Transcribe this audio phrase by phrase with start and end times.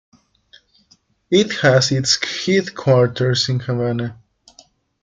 [1.29, 2.17] It has its
[2.47, 4.19] headquarters in Havana.